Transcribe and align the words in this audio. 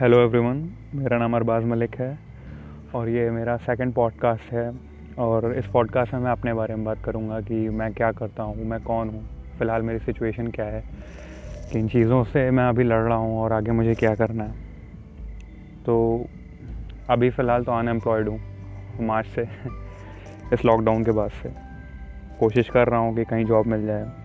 Hello 0.00 0.20
everyone 0.20 0.70
मेरा 0.94 1.18
नाम 1.18 1.36
अरबाज 1.36 1.64
मलिक 1.64 1.94
है 1.94 2.18
और 2.94 3.08
ये 3.08 3.30
मेरा 3.30 3.56
सेकंड 3.56 3.94
पॉडकास्ट 3.94 4.52
है 4.52 4.72
और 5.18 5.54
इस 5.54 5.66
पॉडकास्ट 5.66 6.14
में 6.14 6.20
मैं 6.20 6.30
अपने 6.30 6.54
बारे 6.54 6.74
में 6.74 6.84
बात 6.84 6.98
करूँगा 7.04 7.40
कि 7.40 7.68
मैं 7.68 7.92
क्या 7.92 8.12
करता 8.12 8.42
हूँ, 8.42 8.64
मैं 8.64 8.82
कौन 8.82 9.08
हूँ, 9.08 9.24
फ़िलहाल 9.58 9.82
मेरी 9.82 9.98
सिचुएशन 9.98 10.46
क्या 10.46 10.64
है, 10.64 10.84
किन 11.72 11.88
चीज़ों 11.88 12.24
से 12.24 12.50
मैं 12.50 12.64
अभी 12.64 12.84
लड़ 12.84 13.02
रहा 13.02 13.16
हूँ 13.16 13.38
और 13.38 13.52
आगे 13.52 13.70
मुझे 13.70 13.94
क्या 13.94 14.14
करना 14.14 14.44
है। 14.44 14.52
तो 15.86 16.26
अभी 17.10 17.30
फ़िलहाल 17.30 17.64
तो 17.64 17.72
अनएम्प्लॉयड 17.72 18.28
हूँ, 18.28 18.40
मार्च 19.00 19.26
से, 19.26 19.42
इस 20.52 20.64
लॉकडाउन 20.64 21.04
के 21.04 21.10
बाद 21.10 21.30
से। 21.30 21.48
कोशिश 22.40 22.68
कर 22.68 22.88
रहा 22.88 23.00
हूँ 23.00 23.16
कि 23.16 23.24
कहीं 23.24 23.44
जॉब 23.44 23.66
मिल 23.66 23.86
जाए। 23.86 24.23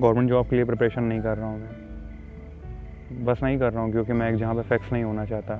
गवर्नमेंट 0.00 0.28
जॉब 0.28 0.48
के 0.48 0.56
लिए 0.56 0.64
प्रिपरेशन 0.64 1.02
नहीं 1.02 1.20
कर 1.20 1.36
रहा 1.36 1.46
हूँ 1.46 1.60
मैं। 1.60 3.24
बस 3.24 3.42
नहीं 3.42 3.58
कर 3.58 3.72
रहा 3.72 3.82
हूँ, 3.82 3.92
क्योंकि 3.92 4.12
मैं 4.12 4.30
एक 4.30 4.36
जहाँ 4.36 4.54
पे 4.54 4.62
फिक्स 4.62 4.92
नहीं 4.92 5.04
होना 5.04 5.24
चाहता 5.24 5.54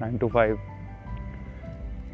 नाइन 0.00 0.18
टू 0.18 0.28
फाइव 0.28 0.58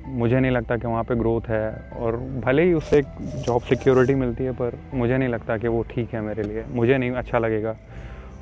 मुझे 0.07 0.41
नहीं 0.41 0.51
लगता 0.51 0.77
कि 0.77 0.87
वहाँ 0.87 1.05
पे 1.05 1.15
ग्रोथ 1.15 1.41
है, 1.49 1.91
और 1.97 2.17
भले 2.17 2.63
ही 2.63 2.73
उससे 2.73 2.99
एक 2.99 3.07
जॉब 3.47 3.63
सिक्योरिटी 3.63 4.15
मिलती 4.15 4.45
है, 4.45 4.53
पर 4.53 4.79
मुझे 4.95 5.19
नहीं 5.19 5.29
लगता 5.29 5.57
कि 5.57 5.69
वो 5.69 5.83
ठीक 5.83 6.15
है 6.15 6.21
मेरे 6.21 6.43
लिए। 6.43 6.65
मुझे 6.71 6.99
नहीं 6.99 7.11
अच्छा 7.11 7.39
लगेगा। 7.39 7.77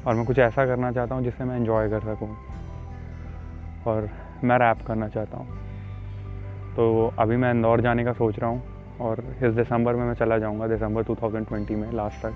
और 0.06 0.14
मैं 0.14 0.24
कुछ 0.26 0.38
ऐसा 0.38 0.66
करना 0.66 0.92
चाहता 0.92 1.14
हूँ 1.14 1.24
जिससे 1.24 1.44
मैं 1.44 1.56
इन्जॉय 1.56 1.88
कर 1.88 2.00
सकूँ। 2.00 2.36
और 3.86 4.08
मैं 4.44 4.58
रैप 4.58 4.78
करना 4.86 5.08
चाहता 5.08 5.36
हूँ। 5.36 5.46
तो 6.76 7.12
अभी 7.18 7.36
मैं 7.36 7.50
इंदौर 7.50 7.80
जाने 7.80 8.04
का 8.04 8.12
सोच 8.12 8.38
रहा 8.38 8.50
हूँ, 8.50 8.62
और 9.00 9.24
इस 9.42 9.52
दिसंबर 9.54 9.94
में 9.94 10.04
मैं 10.04 10.14
चला 10.14 10.38
जाऊँगा, 10.38 10.66
दिसंबर 10.66 11.02
2020 11.02 11.70
में 11.70 11.92
लास्ट 11.92 12.26
तक। 12.26 12.34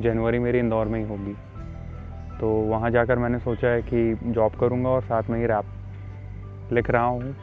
जनवरी 0.00 0.38
मेरी 0.38 0.58
इंदौर 0.58 0.86
में 0.86 1.00
ही 1.00 1.08
होगी। 1.08 1.36
तो 2.40 2.48
वहाँ 2.48 2.90
जाकर 2.90 3.18
मैंने 3.18 3.38
सोचा 3.38 3.68
है 3.68 3.82
कि 3.82 4.18
जॉब 4.22 4.52
करूँगा 4.52 4.88
और 4.88 5.02
साथ 5.02 5.22
में 5.30 5.38
ही 5.38 5.46
रैप 5.46 5.64
लिख 6.72 6.90
रहा 6.90 7.04
हूँ 7.04 7.36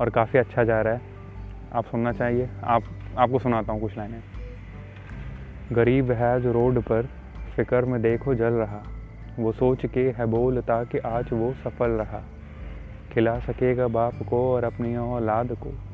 और 0.00 0.10
काफ़ी 0.10 0.38
अच्छा 0.38 0.64
जा 0.64 0.80
रहा 0.80 0.94
है। 0.94 1.00
आप 1.72 1.84
सुनना 1.84 2.12
चाहिए। 2.12 2.48
आप, 2.64 2.82
आपको 3.18 3.38
सुनाता 3.38 3.72
हूँ 3.72 3.80
कुछ 3.80 3.96
लाइनें। 3.96 4.22
गरीब 5.72 6.10
है 6.10 6.40
जो 6.40 6.52
रोड 6.52 6.82
पर, 6.82 7.02
फ़िक्र 7.56 7.84
में 7.84 8.02
देखो 8.02 8.34
जल 8.34 8.52
रहा। 8.52 8.82
वो 9.38 9.52
सोच 9.52 9.86
के 9.86 10.10
है 10.10 10.26
बोलता 10.26 10.84
कि 10.84 10.98
आज 10.98 11.26
वो 11.32 11.52
सफल 11.52 11.90
रहा। 11.90 12.22
खिला 13.12 13.38
सकेगा 13.38 13.88
बाप 13.88 14.14
को 14.28 14.54
और 14.54 14.64
अपनी 14.64 14.96
औलाद 14.96 15.52
को। 15.52 15.89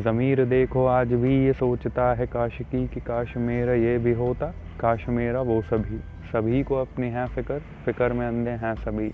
ज़मीर 0.00 0.44
देखो, 0.44 0.84
आज 0.86 1.12
भी 1.12 1.44
ये 1.44 1.52
सोचता 1.52 2.04
है 2.14 2.26
काश 2.26 2.56
की 2.62 2.86
कि 2.88 3.00
काश 3.00 3.36
मेरा 3.38 3.72
ये 3.72 3.96
भी 3.98 4.12
होता। 4.12 4.46
काश 4.80 5.04
मेरा 5.08 5.40
वो 5.40 5.60
सभी। 5.62 5.98
सभी 6.32 6.62
को 6.62 6.76
अपनी 6.76 7.08
हैं 7.08 7.26
फ़िक्र 7.26 7.58
फ़िक्र 7.84 8.12
में 8.12 8.26
अंधे 8.26 8.50
हैं 8.62 8.74
सभी। 8.74 9.06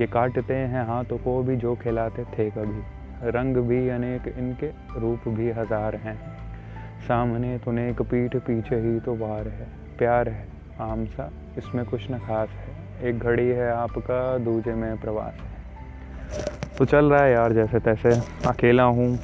ये 0.00 0.06
काटते 0.06 0.54
हैं 0.54 0.86
हाथों 0.86 1.18
को 1.18 1.42
भी, 1.42 1.56
जो 1.56 1.74
खिलाते 1.74 2.24
थे 2.28 2.50
कभी। 2.50 3.30
रंग 3.30 3.56
भी 3.56 3.88
अनेक, 3.88 4.28
इनके 4.38 4.70
रूप 5.00 5.28
भी 5.28 5.50
हज़ार 5.50 5.96
हैं। 5.96 6.16
सामने 7.08 7.58
तो 7.58 7.72
नेक 7.72 8.02
पीठ, 8.02 8.36
पीछे 8.36 8.76
ही 8.76 8.98
तो 9.00 9.14
वार 9.16 9.48
है। 9.48 9.68
प्यार 9.98 10.28
है 10.28 10.46
आम 10.82 11.04
सा 11.06 11.30
इसमें 11.58 11.84
कुछ 11.84 12.10
न 12.10 12.18
खास 12.18 12.48
है। 12.50 13.08
एक 13.08 13.18
घड़ी 13.18 13.48
है 13.48 13.70
आपका, 13.72 14.38
दूजे 14.38 14.74
में 14.74 14.96
प्रवास 14.96 15.34
है। 15.34 16.52
तो 16.78 16.84
चल 16.84 17.10
रहा 17.10 17.22
है 17.22 17.32
यार 17.32 17.52
जैसे 17.52 17.78
तैसे। 17.80 18.20
अकेला 18.48 18.82
हूँ 18.82 19.16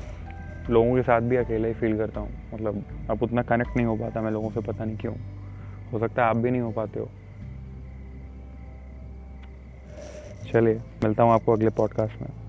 लोगों 0.70 0.94
के 0.96 1.02
साथ 1.02 1.20
भी 1.20 1.36
अकेला 1.36 1.68
ही 1.68 1.74
फील 1.74 1.96
करता 1.96 2.20
हूँ। 2.20 2.30
मतलब 2.54 2.84
अब 3.10 3.22
उतना 3.22 3.42
कनेक्ट 3.42 3.76
नहीं 3.76 3.86
हो 3.86 3.96
पाता 3.96 4.20
मैं 4.20 4.30
लोगों 4.30 4.50
से, 4.50 4.60
पता 4.60 4.84
नहीं 4.84 4.96
क्यों। 4.96 5.14
हो 5.92 5.98
सकता 5.98 6.22
है 6.22 6.28
आप 6.28 6.36
भी 6.36 6.50
नहीं 6.50 6.60
हो 6.60 6.70
पाते 6.70 7.00
हो। 7.00 7.08
चलिए, 10.52 10.74
मिलता 10.74 11.22
हूँ 11.22 11.32
आपको 11.32 11.52
अगले 11.52 11.70
पॉडकास्ट 11.70 12.22
में। 12.22 12.39